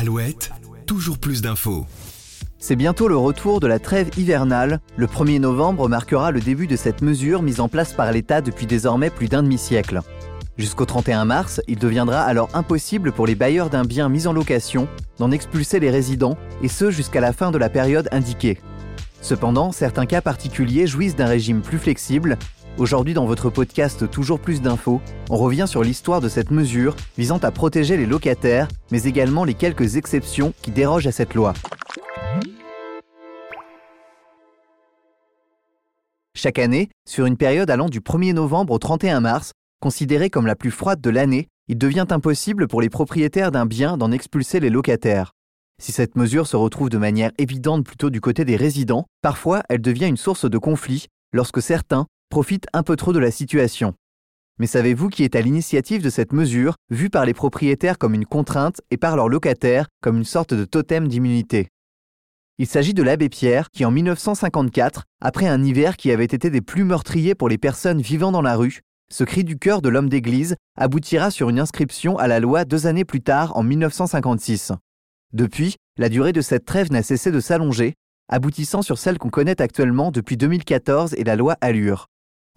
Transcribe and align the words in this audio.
Alouette, 0.00 0.52
toujours 0.86 1.18
plus 1.18 1.42
d'infos. 1.42 1.84
C'est 2.60 2.76
bientôt 2.76 3.08
le 3.08 3.16
retour 3.16 3.58
de 3.58 3.66
la 3.66 3.80
trêve 3.80 4.10
hivernale. 4.16 4.78
Le 4.96 5.08
1er 5.08 5.40
novembre 5.40 5.88
marquera 5.88 6.30
le 6.30 6.38
début 6.38 6.68
de 6.68 6.76
cette 6.76 7.02
mesure 7.02 7.42
mise 7.42 7.58
en 7.58 7.68
place 7.68 7.94
par 7.94 8.12
l'État 8.12 8.40
depuis 8.40 8.66
désormais 8.66 9.10
plus 9.10 9.26
d'un 9.26 9.42
demi-siècle. 9.42 10.02
Jusqu'au 10.56 10.84
31 10.84 11.24
mars, 11.24 11.60
il 11.66 11.80
deviendra 11.80 12.20
alors 12.20 12.48
impossible 12.54 13.10
pour 13.10 13.26
les 13.26 13.34
bailleurs 13.34 13.70
d'un 13.70 13.84
bien 13.84 14.08
mis 14.08 14.28
en 14.28 14.32
location 14.32 14.86
d'en 15.18 15.32
expulser 15.32 15.80
les 15.80 15.90
résidents, 15.90 16.38
et 16.62 16.68
ce 16.68 16.92
jusqu'à 16.92 17.20
la 17.20 17.32
fin 17.32 17.50
de 17.50 17.58
la 17.58 17.68
période 17.68 18.08
indiquée. 18.12 18.60
Cependant, 19.20 19.72
certains 19.72 20.06
cas 20.06 20.20
particuliers 20.20 20.86
jouissent 20.86 21.16
d'un 21.16 21.26
régime 21.26 21.60
plus 21.60 21.78
flexible. 21.78 22.38
Aujourd'hui, 22.78 23.12
dans 23.12 23.26
votre 23.26 23.50
podcast 23.50 24.08
Toujours 24.08 24.38
plus 24.38 24.62
d'infos, 24.62 25.00
on 25.30 25.36
revient 25.36 25.66
sur 25.66 25.82
l'histoire 25.82 26.20
de 26.20 26.28
cette 26.28 26.52
mesure 26.52 26.94
visant 27.16 27.38
à 27.38 27.50
protéger 27.50 27.96
les 27.96 28.06
locataires, 28.06 28.68
mais 28.92 29.02
également 29.02 29.42
les 29.42 29.54
quelques 29.54 29.96
exceptions 29.96 30.54
qui 30.62 30.70
dérogent 30.70 31.08
à 31.08 31.12
cette 31.12 31.34
loi. 31.34 31.54
Chaque 36.36 36.60
année, 36.60 36.88
sur 37.04 37.26
une 37.26 37.36
période 37.36 37.68
allant 37.68 37.88
du 37.88 37.98
1er 37.98 38.32
novembre 38.32 38.74
au 38.74 38.78
31 38.78 39.18
mars, 39.18 39.54
considérée 39.80 40.30
comme 40.30 40.46
la 40.46 40.54
plus 40.54 40.70
froide 40.70 41.00
de 41.00 41.10
l'année, 41.10 41.48
il 41.66 41.78
devient 41.78 42.06
impossible 42.10 42.68
pour 42.68 42.80
les 42.80 42.90
propriétaires 42.90 43.50
d'un 43.50 43.66
bien 43.66 43.96
d'en 43.96 44.12
expulser 44.12 44.60
les 44.60 44.70
locataires. 44.70 45.32
Si 45.82 45.90
cette 45.90 46.14
mesure 46.14 46.46
se 46.46 46.56
retrouve 46.56 46.90
de 46.90 46.98
manière 46.98 47.32
évidente 47.38 47.84
plutôt 47.84 48.10
du 48.10 48.20
côté 48.20 48.44
des 48.44 48.56
résidents, 48.56 49.06
parfois 49.20 49.64
elle 49.68 49.80
devient 49.80 50.06
une 50.06 50.16
source 50.16 50.48
de 50.48 50.58
conflit 50.58 51.06
lorsque 51.32 51.60
certains 51.60 52.06
profitent 52.28 52.66
un 52.72 52.82
peu 52.82 52.96
trop 52.96 53.12
de 53.12 53.18
la 53.18 53.30
situation. 53.30 53.94
Mais 54.58 54.66
savez-vous 54.66 55.08
qui 55.08 55.22
est 55.22 55.36
à 55.36 55.40
l'initiative 55.40 56.02
de 56.02 56.10
cette 56.10 56.32
mesure, 56.32 56.74
vue 56.90 57.10
par 57.10 57.24
les 57.24 57.34
propriétaires 57.34 57.98
comme 57.98 58.14
une 58.14 58.26
contrainte 58.26 58.80
et 58.90 58.96
par 58.96 59.16
leurs 59.16 59.28
locataires 59.28 59.86
comme 60.02 60.18
une 60.18 60.24
sorte 60.24 60.54
de 60.54 60.64
totem 60.64 61.08
d'immunité? 61.08 61.68
Il 62.58 62.66
s'agit 62.66 62.94
de 62.94 63.04
l'abbé 63.04 63.28
Pierre 63.28 63.70
qui, 63.70 63.84
en 63.84 63.92
1954, 63.92 65.04
après 65.20 65.46
un 65.46 65.62
hiver 65.62 65.96
qui 65.96 66.10
avait 66.10 66.24
été 66.24 66.50
des 66.50 66.60
plus 66.60 66.82
meurtriers 66.82 67.36
pour 67.36 67.48
les 67.48 67.58
personnes 67.58 68.00
vivant 68.00 68.32
dans 68.32 68.42
la 68.42 68.56
rue, 68.56 68.80
ce 69.10 69.22
cri 69.24 69.44
du 69.44 69.58
cœur 69.58 69.80
de 69.80 69.88
l'homme 69.88 70.08
d'église 70.08 70.56
aboutira 70.76 71.30
sur 71.30 71.48
une 71.48 71.60
inscription 71.60 72.18
à 72.18 72.26
la 72.26 72.40
loi 72.40 72.64
deux 72.64 72.86
années 72.86 73.04
plus 73.04 73.22
tard, 73.22 73.56
en 73.56 73.62
1956. 73.62 74.72
Depuis, 75.32 75.76
la 75.96 76.08
durée 76.08 76.32
de 76.32 76.40
cette 76.40 76.64
trêve 76.64 76.90
n'a 76.90 77.02
cessé 77.02 77.30
de 77.30 77.40
s'allonger, 77.40 77.94
aboutissant 78.28 78.82
sur 78.82 78.98
celle 78.98 79.18
qu'on 79.18 79.30
connaît 79.30 79.62
actuellement 79.62 80.10
depuis 80.10 80.36
2014 80.36 81.14
et 81.14 81.24
la 81.24 81.36
loi 81.36 81.56
Allure. 81.60 82.08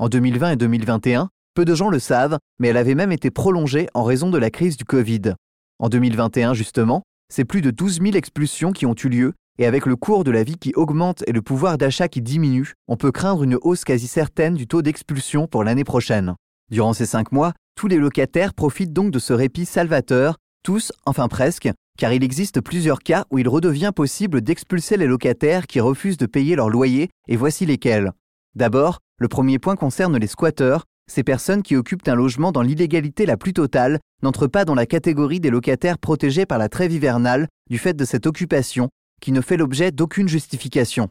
En 0.02 0.10
2020 0.10 0.54
et 0.54 0.56
2021, 0.56 1.30
peu 1.54 1.64
de 1.64 1.76
gens 1.76 1.92
le 1.92 2.00
savent, 2.00 2.40
mais 2.58 2.70
elle 2.70 2.78
avait 2.78 2.96
même 2.96 3.12
été 3.12 3.30
prolongée 3.30 3.88
en 3.94 4.04
raison 4.04 4.32
de 4.32 4.40
la 4.40 4.50
crise 4.50 4.76
du 4.76 4.84
Covid. 4.84 5.36
En 5.78 5.90
2021, 5.90 6.56
justement, 6.56 7.04
c'est 7.32 7.46
plus 7.46 7.62
de 7.62 7.70
12 7.70 8.02
000 8.02 8.16
expulsions 8.16 8.72
qui 8.72 8.88
ont 8.88 8.96
eu 8.96 9.10
lieu, 9.10 9.34
et 9.60 9.68
avec 9.68 9.86
le 9.86 9.96
cours 9.96 10.24
de 10.24 10.32
la 10.32 10.42
vie 10.42 10.58
qui 10.58 10.74
augmente 10.74 11.24
et 11.28 11.32
le 11.32 11.44
pouvoir 11.44 11.78
d'achat 11.78 12.08
qui 12.08 12.24
diminue, 12.24 12.74
on 12.88 12.98
peut 12.98 13.12
craindre 13.12 13.44
une 13.44 13.60
hausse 13.62 13.84
quasi 13.84 14.08
certaine 14.08 14.56
du 14.56 14.66
taux 14.66 14.82
d'expulsion 14.82 15.46
pour 15.46 15.64
l'année 15.64 15.84
prochaine. 15.84 16.34
Durant 16.72 16.94
ces 16.94 17.06
cinq 17.06 17.32
mois, 17.32 17.54
tous 17.76 17.86
les 17.86 17.98
locataires 17.98 18.56
profitent 18.56 18.94
donc 18.94 19.12
de 19.12 19.20
ce 19.20 19.34
répit 19.34 19.68
salvateur, 19.68 20.38
tous, 20.64 20.92
enfin 21.06 21.28
presque, 21.28 21.70
car 22.00 22.12
il 22.12 22.24
existe 22.24 22.60
plusieurs 22.60 23.04
cas 23.04 23.26
où 23.30 23.38
il 23.38 23.48
redevient 23.48 23.92
possible 23.96 24.42
d'expulser 24.42 24.98
les 24.98 25.06
locataires 25.06 25.68
qui 25.68 25.80
refusent 25.80 26.18
de 26.18 26.26
payer 26.26 26.56
leur 26.56 26.72
loyer, 26.72 27.12
et 27.28 27.36
voici 27.36 27.68
lesquels. 27.68 28.14
D'abord, 28.56 29.00
le 29.18 29.28
premier 29.28 29.60
point 29.60 29.76
concerne 29.76 30.18
les 30.18 30.28
squatteurs. 30.28 30.86
Ces 31.12 31.24
personnes 31.24 31.64
qui 31.64 31.76
occupent 31.76 32.08
un 32.08 32.16
logement 32.16 32.52
dans 32.52 32.62
l'illégalité 32.62 33.26
la 33.26 33.38
plus 33.38 33.54
totale 33.54 34.00
n'entrent 34.24 34.48
pas 34.48 34.66
dans 34.66 34.76
la 34.76 34.86
catégorie 34.86 35.40
des 35.40 35.50
locataires 35.50 35.98
protégés 35.98 36.46
par 36.46 36.58
la 36.58 36.70
trêve 36.70 36.92
hivernale 36.92 37.48
du 37.70 37.78
fait 37.78 37.94
de 37.94 38.06
cette 38.06 38.28
occupation, 38.28 38.90
qui 39.22 39.32
ne 39.32 39.42
fait 39.42 39.58
l'objet 39.58 39.92
d'aucune 39.92 40.28
justification. 40.28 41.10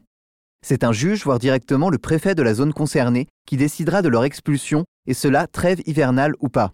C'est 0.65 0.83
un 0.83 0.91
juge, 0.91 1.23
voire 1.23 1.39
directement 1.39 1.89
le 1.89 1.97
préfet 1.97 2.35
de 2.35 2.43
la 2.43 2.53
zone 2.53 2.73
concernée, 2.73 3.27
qui 3.47 3.57
décidera 3.57 4.01
de 4.01 4.09
leur 4.09 4.23
expulsion, 4.23 4.85
et 5.07 5.13
cela 5.13 5.47
trêve 5.47 5.81
hivernale 5.85 6.33
ou 6.39 6.49
pas. 6.49 6.73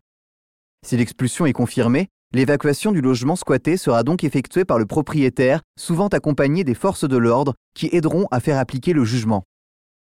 Si 0.86 0.98
l'expulsion 0.98 1.46
est 1.46 1.54
confirmée, 1.54 2.08
L'évacuation 2.34 2.92
du 2.92 3.00
logement 3.00 3.38
squatté 3.38 3.78
sera 3.78 4.04
donc 4.04 4.26
effectuée 4.26 4.66
par 4.66 4.80
le 4.80 4.86
propriétaire, 4.86 5.62
souvent 5.80 6.08
accompagné 6.08 6.66
des 6.66 6.74
forces 6.74 7.08
de 7.08 7.16
l'ordre 7.16 7.54
qui 7.74 7.88
aideront 7.94 8.28
à 8.32 8.42
faire 8.42 8.58
appliquer 8.58 8.92
le 8.92 9.06
jugement. 9.06 9.44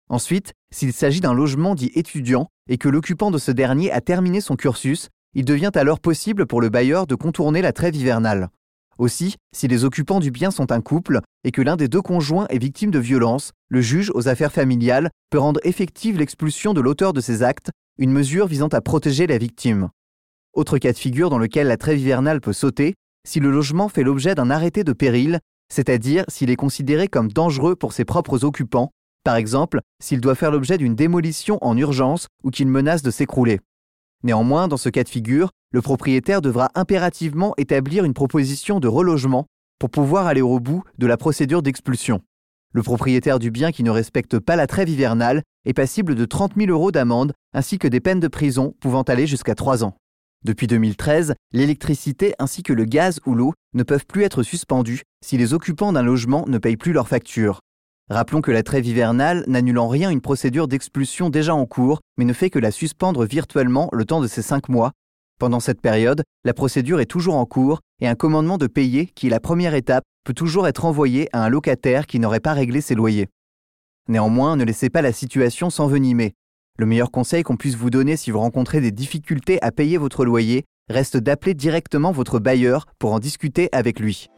Ensuite, 0.09 0.53
s'il 0.73 0.93
s'agit 0.93 1.21
d'un 1.21 1.33
logement 1.33 1.75
dit 1.75 1.91
étudiant 1.93 2.47
et 2.69 2.77
que 2.77 2.89
l'occupant 2.89 3.31
de 3.31 3.37
ce 3.37 3.51
dernier 3.51 3.91
a 3.91 4.01
terminé 4.01 4.41
son 4.41 4.55
cursus, 4.55 5.09
il 5.33 5.45
devient 5.45 5.71
alors 5.75 5.99
possible 5.99 6.45
pour 6.45 6.61
le 6.61 6.69
bailleur 6.69 7.07
de 7.07 7.15
contourner 7.15 7.61
la 7.61 7.73
trêve 7.73 7.95
hivernale. 7.95 8.49
Aussi, 8.97 9.35
si 9.55 9.67
les 9.67 9.83
occupants 9.83 10.19
du 10.19 10.31
bien 10.31 10.49
sont 10.49 10.71
un 10.71 10.81
couple 10.81 11.19
et 11.43 11.51
que 11.51 11.61
l'un 11.61 11.75
des 11.75 11.87
deux 11.87 12.01
conjoints 12.01 12.47
est 12.47 12.57
victime 12.57 12.89
de 12.89 12.99
violences, 12.99 13.51
le 13.69 13.81
juge 13.81 14.11
aux 14.15 14.27
affaires 14.27 14.51
familiales 14.51 15.11
peut 15.29 15.37
rendre 15.37 15.59
effective 15.63 16.17
l'expulsion 16.17 16.73
de 16.73 16.81
l'auteur 16.81 17.13
de 17.13 17.21
ces 17.21 17.43
actes, 17.43 17.69
une 17.99 18.11
mesure 18.11 18.47
visant 18.47 18.69
à 18.69 18.81
protéger 18.81 19.27
la 19.27 19.37
victime. 19.37 19.89
Autre 20.53 20.79
cas 20.79 20.93
de 20.93 20.97
figure 20.97 21.29
dans 21.29 21.37
lequel 21.37 21.67
la 21.67 21.77
trêve 21.77 21.99
hivernale 21.99 22.41
peut 22.41 22.53
sauter, 22.53 22.95
si 23.27 23.39
le 23.39 23.51
logement 23.51 23.89
fait 23.89 24.03
l'objet 24.03 24.33
d'un 24.33 24.49
arrêté 24.49 24.83
de 24.83 24.93
péril, 24.93 25.39
c'est-à-dire 25.69 26.23
s'il 26.29 26.49
est 26.49 26.55
considéré 26.55 27.07
comme 27.07 27.31
dangereux 27.31 27.75
pour 27.75 27.93
ses 27.93 28.05
propres 28.05 28.43
occupants, 28.43 28.91
par 29.27 29.35
exemple 29.35 29.81
s'il 30.01 30.21
doit 30.21 30.35
faire 30.35 30.51
l'objet 30.51 30.77
d'une 30.77 30.95
démolition 30.95 31.57
en 31.59 31.75
urgence 31.75 32.29
ou 32.45 32.49
qu'il 32.49 32.69
menace 32.69 33.01
de 33.01 33.11
s'écrouler. 33.11 33.59
Néanmoins, 34.23 34.69
dans 34.69 34.77
ce 34.77 34.87
cas 34.87 35.03
de 35.03 35.09
figure, 35.09 35.49
le 35.73 35.81
propriétaire 35.81 36.41
devra 36.41 36.69
impérativement 36.75 37.53
établir 37.57 38.05
une 38.05 38.13
proposition 38.13 38.79
de 38.79 38.87
relogement 38.87 39.45
pour 39.79 39.89
pouvoir 39.89 40.27
aller 40.27 40.39
au 40.39 40.61
bout 40.61 40.85
de 40.97 41.07
la 41.07 41.17
procédure 41.17 41.61
d'expulsion. 41.61 42.21
Le 42.73 42.83
propriétaire 42.83 43.37
du 43.37 43.51
bien 43.51 43.73
qui 43.73 43.83
ne 43.83 43.89
respecte 43.89 44.39
pas 44.39 44.55
la 44.55 44.65
trêve 44.65 44.87
hivernale 44.87 45.43
est 45.65 45.73
passible 45.73 46.15
de 46.15 46.23
30 46.23 46.53
000 46.55 46.71
euros 46.71 46.93
d'amende 46.93 47.33
ainsi 47.53 47.79
que 47.79 47.89
des 47.89 47.99
peines 47.99 48.21
de 48.21 48.29
prison 48.29 48.75
pouvant 48.79 49.01
aller 49.01 49.27
jusqu'à 49.27 49.55
3 49.55 49.83
ans. 49.83 49.97
Depuis 50.45 50.67
2013, 50.67 51.33
l'électricité 51.51 52.33
ainsi 52.39 52.63
que 52.63 52.71
le 52.71 52.85
gaz 52.85 53.19
ou 53.25 53.35
l'eau 53.35 53.53
ne 53.73 53.83
peuvent 53.83 54.05
plus 54.05 54.23
être 54.23 54.41
suspendus 54.41 55.01
si 55.21 55.37
les 55.37 55.53
occupants 55.53 55.91
d'un 55.91 56.01
logement 56.01 56.45
ne 56.47 56.59
payent 56.59 56.77
plus 56.77 56.93
leurs 56.93 57.09
factures. 57.09 57.59
Rappelons 58.09 58.39
que 58.39 58.51
la 58.51 58.63
trêve 58.63 58.85
hivernale 58.85 59.43
n'annule 59.47 59.79
en 59.79 59.89
rien 59.89 60.09
une 60.09 60.21
procédure 60.21 60.69
d'expulsion 60.69 61.29
déjà 61.29 61.53
en 61.53 61.65
cours, 61.65 61.99
mais 62.17 62.23
ne 62.23 62.31
fait 62.31 62.49
que 62.49 62.57
la 62.59 62.71
suspendre 62.71 63.25
virtuellement 63.25 63.89
le 63.91 64.05
temps 64.05 64.21
de 64.21 64.27
ces 64.27 64.41
cinq 64.41 64.69
mois. 64.69 64.93
Pendant 65.39 65.59
cette 65.59 65.81
période, 65.81 66.23
la 66.45 66.53
procédure 66.53 67.01
est 67.01 67.05
toujours 67.05 67.35
en 67.35 67.45
cours 67.45 67.81
et 67.99 68.07
un 68.07 68.15
commandement 68.15 68.57
de 68.57 68.67
payer, 68.67 69.07
qui 69.07 69.27
est 69.27 69.29
la 69.29 69.41
première 69.41 69.73
étape, 69.73 70.05
peut 70.23 70.33
toujours 70.33 70.67
être 70.69 70.85
envoyé 70.85 71.27
à 71.33 71.43
un 71.43 71.49
locataire 71.49 72.07
qui 72.07 72.19
n'aurait 72.19 72.39
pas 72.39 72.53
réglé 72.53 72.79
ses 72.79 72.95
loyers. 72.95 73.27
Néanmoins, 74.07 74.55
ne 74.55 74.63
laissez 74.63 74.89
pas 74.89 75.01
la 75.01 75.11
situation 75.11 75.69
s'envenimer. 75.69 76.33
Le 76.77 76.85
meilleur 76.85 77.11
conseil 77.11 77.43
qu'on 77.43 77.57
puisse 77.57 77.75
vous 77.75 77.89
donner 77.89 78.15
si 78.15 78.31
vous 78.31 78.39
rencontrez 78.39 78.79
des 78.79 78.91
difficultés 78.91 79.61
à 79.61 79.71
payer 79.71 79.97
votre 79.97 80.23
loyer 80.23 80.63
reste 80.89 81.17
d'appeler 81.17 81.55
directement 81.55 82.13
votre 82.13 82.39
bailleur 82.39 82.85
pour 82.99 83.11
en 83.11 83.19
discuter 83.19 83.67
avec 83.73 83.99
lui. 83.99 84.29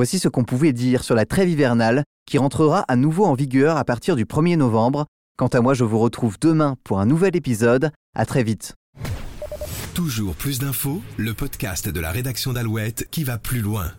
Voici 0.00 0.18
ce 0.18 0.28
qu'on 0.28 0.44
pouvait 0.44 0.72
dire 0.72 1.04
sur 1.04 1.14
la 1.14 1.26
trêve 1.26 1.50
hivernale 1.50 2.04
qui 2.24 2.38
rentrera 2.38 2.86
à 2.88 2.96
nouveau 2.96 3.26
en 3.26 3.34
vigueur 3.34 3.76
à 3.76 3.84
partir 3.84 4.16
du 4.16 4.24
1er 4.24 4.56
novembre. 4.56 5.04
Quant 5.36 5.48
à 5.48 5.60
moi, 5.60 5.74
je 5.74 5.84
vous 5.84 5.98
retrouve 5.98 6.38
demain 6.40 6.76
pour 6.84 7.00
un 7.00 7.04
nouvel 7.04 7.36
épisode. 7.36 7.90
À 8.16 8.24
très 8.24 8.42
vite. 8.42 8.76
Toujours 9.92 10.34
plus 10.34 10.58
d'infos, 10.58 11.02
le 11.18 11.34
podcast 11.34 11.90
de 11.90 12.00
la 12.00 12.12
rédaction 12.12 12.54
d'Alouette 12.54 13.08
qui 13.10 13.24
va 13.24 13.36
plus 13.36 13.60
loin. 13.60 13.92